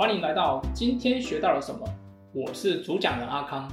[0.00, 1.86] 欢迎来到今天学到了什么？
[2.32, 3.70] 我是主讲人阿康，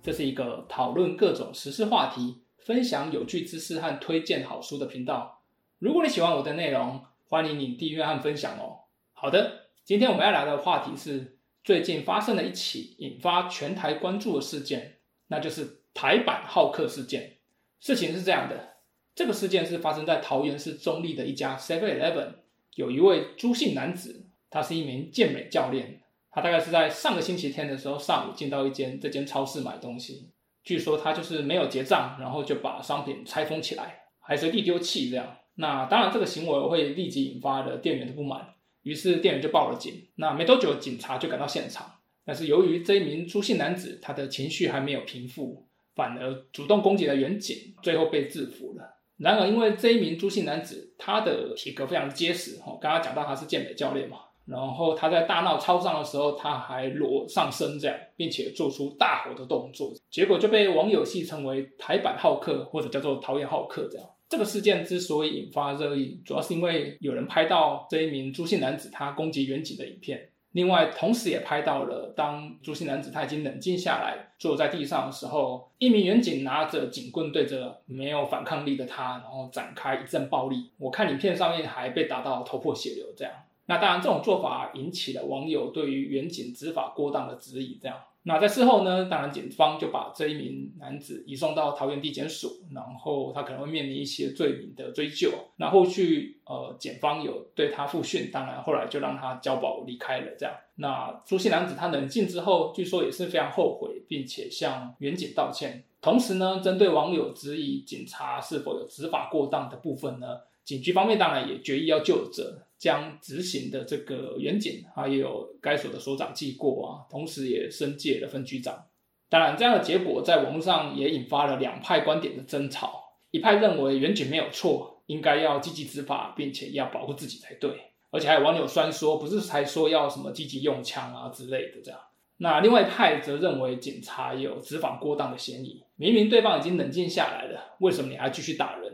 [0.00, 5.42] 这是一个讨论各种时事话题、分享有趣知识和推荐好书的频道。
[5.80, 8.82] 如果你喜欢我的内容，欢迎你订阅和分享哦。
[9.14, 17.38] 好的，今天我们要聊的话题是最近发生了一起引发全台关注的事件，那就是台版好客事件。
[17.80, 18.74] 事情是这样的，
[19.16, 22.34] 这个事件是发生在桃园市中立的一家 Seven Eleven，
[22.76, 26.00] 有一位朱姓男子，他是一名健美教练，
[26.30, 30.30] 他大概是在上个星期天的时候上午进到一间这间超市买东西，
[30.62, 35.38] 据说他就是没有结账，然后就把商品拆封起来，还随地丢弃这样。
[35.56, 39.92] 那当然，这个行为会立即引发了店员的不满，于是店员就报了警。
[40.14, 41.92] 那没多久，警察就赶到现场。
[42.24, 49.00] 但是由于这一名朱姓男子他的情绪还没有平复，反而主动攻击了远警，最后被制服了。
[49.16, 64.06] 然而，因为这一名朱姓男子他的体格非常结实，哦，刚刚讲到他是健美教练嘛，然后他在大闹超商的时候，他还裸上身这样，并且做出大吼的动作，结果就被网友戏称为“台版好客”或者叫做“讨厌好客”这样。
[64.28, 80.70] 这个事件之所以引发热议，主要是因为有人拍到这一名朱姓男子他攻击远景的影片，另外同时也拍到了当朱姓男子他已经冷静下来坐在地上的时候，一名远警拿着警棍对着没有反抗力的他，然后展开一阵暴力。
[80.78, 83.32] 我看影片上面还被打到头破血流这样。
[83.66, 87.96] 那当然这种做法引起了网友对于远景执法过当的质疑这样。
[88.26, 95.30] 那在事后呢，当然警方就把这一名男子移送到桃园地检署，然后他可能会面临一些罪名的追究。
[95.56, 100.34] 那后续呃，检方有对他复讯，当然后来就让他交保离开了。
[100.38, 105.84] 这样，那朱姓男子他冷静之后，据说也是非常后悔，并且向远景道歉。
[106.00, 112.62] 同时呢，针对网友质疑警察是否有执法过当的部分呢，警局方面当然也决议要就责。
[112.76, 118.84] 将执行的这个远景，还有该所的所长记过啊，同时也升借了分局长。
[119.30, 123.14] 当然，这样的结果在网络上也引发了两派观点的争吵。
[123.30, 127.70] 一派认为远景没有错，应该要积极执法，并且要保护自己才对。
[128.10, 131.98] 而且还有网友酸说，不是才说要什么积极用枪啊之类的这样。
[132.36, 138.93] 那另外一派则认为警察有执法过当的嫌疑，明明对方已经冷静下来了，为什么你还继续打人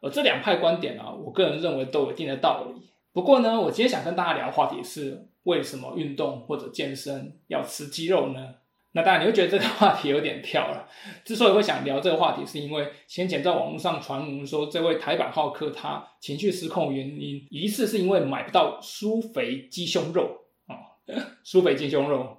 [0.00, 2.90] 而这两派观点啊，我个人认为都有一定的道理。
[3.12, 8.54] 不过呢，我今天想跟大家聊的话题是为什么运动或者健身要吃鸡肉呢？
[8.92, 10.88] 那当然你会觉得这个话题有点跳了。
[11.24, 20.98] 之所以会想聊这个话题，是因为先前在网络上传闻说，这位台版好客他情绪失控原因，疑似是因为买不到苏肥鸡胸肉啊，
[21.44, 22.38] 酥肥鸡胸肉。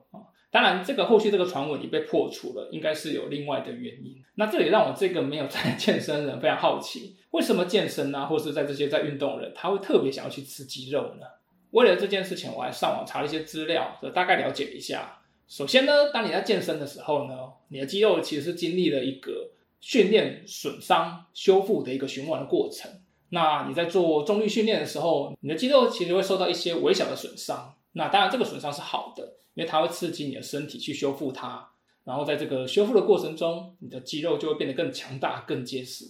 [0.52, 4.22] 当然，这个后续这个传闻也被破除了，应该是有另外的原因。
[4.36, 11.26] 那这也让我这个没有在健身人非常好奇，为什么健身啊，或是在这些在运动人，他会特别想要去吃鸡肉呢？
[11.70, 15.22] 为了这件事情，我还上网查了一些资料，大概了解一下。
[15.48, 17.34] 首先呢，当你在健身的时候呢，
[17.70, 22.92] 你的肌肉其实是经历了一个训练、损伤、修复的一个循环的过程。
[23.30, 27.74] 那你在做重力训练的时候，你的肌肉其实会受到一些微小的损伤。
[27.94, 29.36] 那当然，这个损伤是好的。
[29.54, 31.70] 因为它会刺激你的身体去修复它，
[32.04, 36.06] 然后在这个修复的过程中，你的肌肉就会变得更强大、更结实。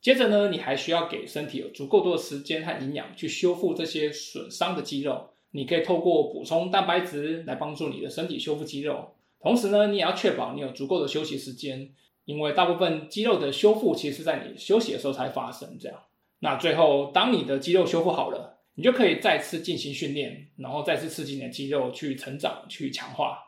[0.00, 5.30] 接着呢，你还需要给身体有足够多的时间和营养去修复这些损伤的肌肉。
[5.50, 11.90] 你可以透过补充蛋白质来帮助你的身体修复肌肉，同时呢，你也要确保你有足够的休息时间，
[12.24, 15.76] 因为大部分肌肉的修复其实是在你休息的时候才发生。
[15.80, 15.98] 这样，
[16.40, 18.55] 那最后当你的肌肉修复好了。
[18.76, 23.38] 你就可以再次进行训练，然后再次刺激你的肌肉去成长、去强化。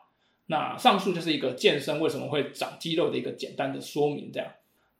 [0.47, 4.31] 那上述就是一个健身为什么会长肌肉的一个简单的说明。
[4.33, 4.51] 这样，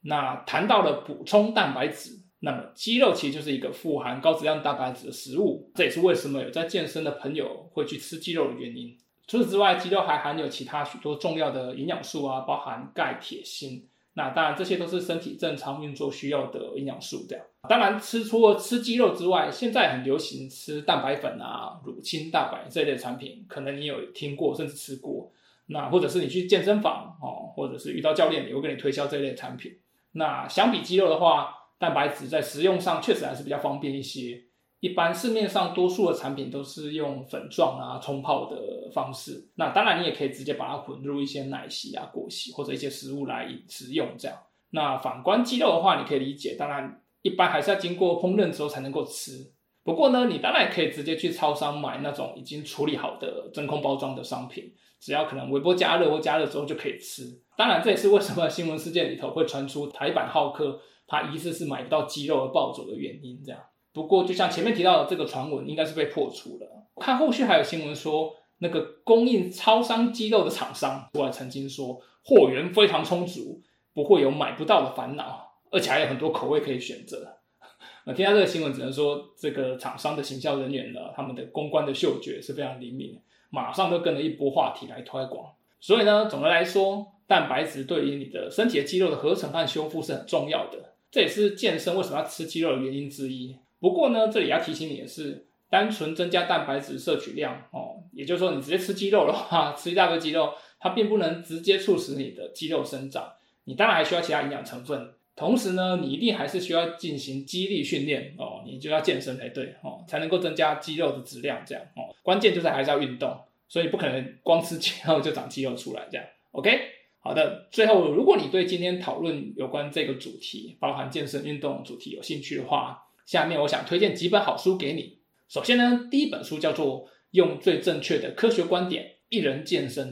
[0.01, 8.95] 那谈到了补充蛋白质，那么肌肉其实就是一个富含高质量蛋白质的食物，这也是为什么有在健身的朋友会去吃鸡肉的原因。
[9.25, 13.89] 除此之外，鸡肉还含有其他许多重要的营养素啊，包含钙、铁、锌。
[14.19, 17.25] 那当然，这些都是身体正常运作需要的营养素。
[17.25, 25.31] 这样，当然吃除了吃鸡肉之外，现在很流行吃蛋白粉啊、乳清蛋白这类产品，可能你有听过，甚至吃过。
[25.68, 29.71] 那或者是你去健身房哦，或者是遇到教练，也会跟你推销这类产品。
[30.12, 34.44] 那相比鸡肉的话，蛋白质在食用上确实还是比较方便一些。
[34.81, 44.38] 一般市面上多数的产品都是用粉状啊冲泡的方式，那当然你也可以直接把它混入一些奶昔啊、果昔或者一些食物来食用这样。
[44.72, 49.52] 那反观鸡肉的话，你可以理解，当然一般还是要经过烹饪之后才能够吃。
[49.84, 57.24] 不过呢，你当然可以直接去超商买那种已经处理好的真空包装的商品，只要可能微波加热或加热之后就可以吃。
[57.58, 63.60] 当然这也是为什么新闻事件里头会传出台版好客他疑似是买不到鸡肉而暴走的原因这样。
[63.91, 66.86] 不过，就像前面提到的，这个传闻应该是被破除了。
[66.97, 73.62] 看后续还有新闻说，那个供应超商鸡肉的厂商，我曾经说货源非常充足，
[73.94, 77.38] 不会有买不到的烦恼，而且还有很多口味可以选择。
[78.06, 83.19] 那听到这个新闻，只能说这个厂商的行销人员呢，他们的公关的嗅觉是非常灵敏，
[83.50, 85.53] 马上就跟了一波话题来推广。
[85.80, 93.56] 所以呢，总的来说，蛋白质对于你的身体的肌肉的合成和修复是很重要的，这也是健身为什么要吃肌肉的原因之一。
[93.80, 103.34] 不过呢，这里要提醒你的是，单纯增加蛋白质摄取量哦，也就是说，你直接吃肌肉的话，吃一大堆肌肉，它并不能直接促使你的肌肉生长。
[103.66, 111.64] 你当然还需要其他营养成分，同时呢，你一定还是需要进行肌力训练哦，你就要健身才对哦，才能够增加肌肉的质量。
[111.66, 116.08] 这样哦，关键就是还是要运动，所以不可能光吃肌肉就长肌肉出来。
[116.12, 116.80] 这样，OK，
[117.20, 117.68] 好的。
[117.70, 125.20] 最后，如果你对今天讨论有关这个主题，包含健身运动主题有兴趣的话，下面我想推荐几本好书给你。
[125.48, 130.08] 首先呢，第一本书叫做《用最正确的科学观点一人健身》，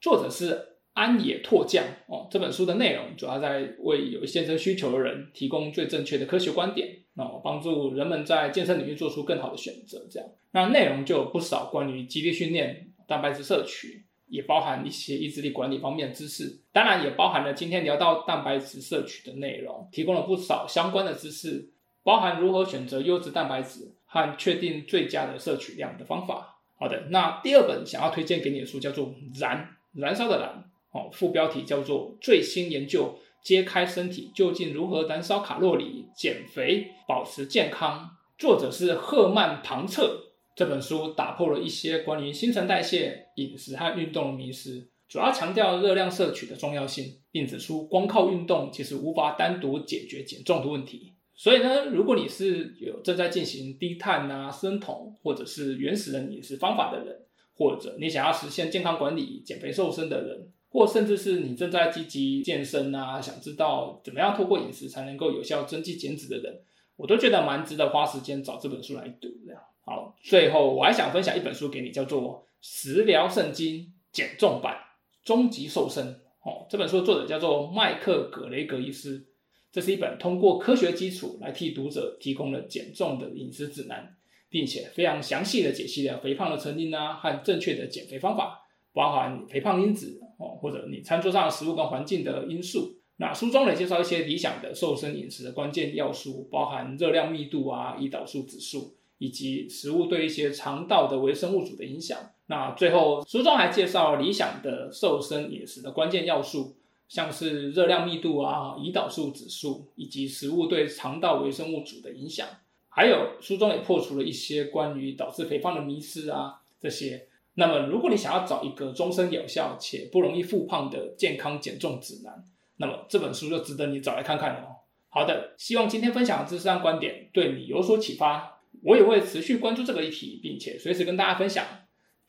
[0.00, 2.28] 作者是安野拓将哦。
[2.30, 6.86] 这本书的内容主要在为有健身需求的人提供最正确的科学观点
[7.16, 10.06] 哦，帮助人们在健身领域做出更好的选择。
[10.08, 21.72] 这样，那内容就有不少关于肌力训练、蛋白质摄取，也包含一些意志力管理方面的知识，当然也包含了今天聊到蛋白质摄取的内容，提供了不少相关的知识。
[22.02, 26.58] 包含如何选择优质蛋白质和确定最佳的摄取量的方法。
[26.78, 29.08] 好的，那第二本想要推荐给你的书叫做
[29.40, 30.64] 《燃燃烧的燃》，
[30.98, 37.98] 哦，副标题叫做《最新研究揭开身体究竟如何燃烧卡路里、减肥、保持健康》，
[38.40, 40.26] 作者是赫曼庞彻。
[40.56, 51.14] 这本书打破了一些关于新陈代谢、饮食和运动的迷思，主要强调热量摄取的重要性，并指出光靠运动其实无法单独解决减重的问题。
[51.40, 57.18] 所以呢，如果你是有正在进行低碳啊、生酮或者是原始人饮食方法的人，
[57.56, 66.60] 或者你想要实现健康管理、减肥瘦身的人，或甚至是你正在积极健身啊，想知道怎么样透过饮食才能够有效增肌减脂的人，
[66.96, 69.56] 我都觉得蛮值得花时间找这本书来读的。
[69.86, 72.22] 好，最后我还想分享一本书给你，叫做
[72.60, 74.76] 《食疗圣经减重版
[75.24, 76.06] 终极瘦身》。
[76.42, 79.24] 哦，这本书的作者叫做麦克葛雷格医师。
[79.72, 84.16] 这是一本通过科学基础来替读者提供了减重的饮食指南，
[84.48, 88.62] 并且非常详细的解析了肥胖的成因啊和正确的减肥方法，
[88.92, 92.96] 包含肥胖因子哦，或者你餐桌上的食物跟环境的因素。
[93.18, 102.18] 那书中也介绍一些理想的瘦身饮食的关键要素，包含热量密度啊、胰岛素指数，以及食物对一些肠道的微生物组的影响。
[102.46, 106.74] 那最后书中还介绍理想的瘦身饮食的关键要素。
[107.10, 112.46] 像是热量密度啊、胰岛素指数以及食物对肠道微生物组的影响，
[112.88, 117.26] 还有书中也破除了一些关于导致肥胖的迷思啊这些。
[117.54, 122.44] 那么，如果你想要找一个终身有效且不容易复胖的健康减重指南，
[122.76, 124.76] 那么这本书就值得你找来看看哦。
[125.08, 128.60] 好的，希望今天分享的知识和观点对你有所启发。
[128.84, 131.66] 我也会持续关注这个议题，并且随时跟大家分享。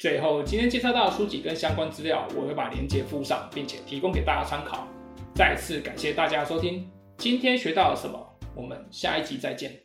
[0.02, 4.88] 最后，今天介绍到的书籍跟相关资料，我会把链接附上，并且提供给大家参考。
[5.36, 6.90] 再次感谢大家的收听，
[7.20, 8.20] 今天学到了什么？
[8.56, 9.81] 我们下一集再见。